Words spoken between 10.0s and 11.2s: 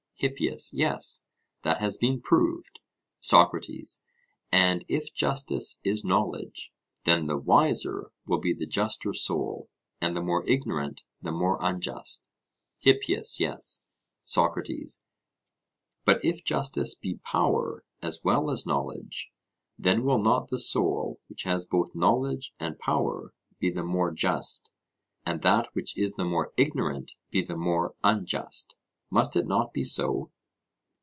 the more ignorant